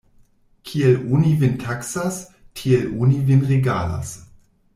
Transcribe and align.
Kiel 0.69 0.95
oni 1.17 1.33
vin 1.43 1.53
taksas, 1.63 2.17
tiel 2.61 2.89
oni 3.05 3.21
vin 3.29 3.45
regalas. 3.53 4.17